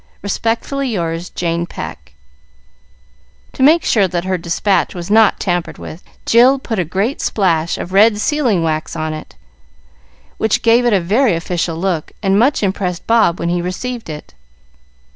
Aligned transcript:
Respectfully 0.23 0.87
yours, 0.89 1.29
"Jane 1.29 1.67
Pecq" 1.67 2.13
To 3.53 3.61
make 3.61 3.85
sure 3.85 4.07
that 4.07 4.23
her 4.23 4.35
despatch 4.35 4.95
was 4.95 5.11
not 5.11 5.39
tampered 5.39 5.77
with, 5.77 6.01
Jill 6.25 6.57
put 6.57 6.79
a 6.79 6.83
great 6.83 7.21
splash 7.21 7.77
of 7.77 7.93
red 7.93 8.17
sealing 8.17 8.63
wax 8.63 8.95
on 8.95 9.13
it, 9.13 9.35
which 10.39 10.63
gave 10.63 10.87
it 10.87 10.93
a 10.93 10.99
very 11.01 11.35
official 11.35 11.75
look, 11.77 12.13
and 12.23 12.39
much 12.39 12.63
impressed 12.63 13.05
Bob 13.05 13.39
when 13.39 13.49
he 13.49 13.61
received 13.61 14.09
it. 14.09 14.33